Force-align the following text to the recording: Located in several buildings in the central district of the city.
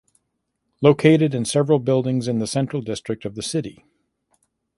Located 0.81 1.35
in 1.35 1.45
several 1.45 1.77
buildings 1.77 2.27
in 2.27 2.39
the 2.39 2.47
central 2.47 2.81
district 2.81 3.23
of 3.23 3.35
the 3.35 3.43
city. 3.43 3.85